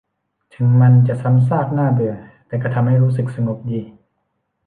[0.55, 2.15] ถึงมันจะซ้ำซากน่าเบื่อ
[2.47, 3.81] แต่ก็ทำให้รู้สึกสงบดี